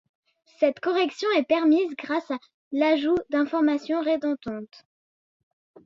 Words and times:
Cette 0.59 0.79
correction 0.79 1.27
est 1.37 1.43
permise 1.43 1.95
grâce 1.95 2.31
à 2.31 2.39
l'ajout 2.71 3.17
d'informations 3.29 4.01
redondantes. 4.01 4.83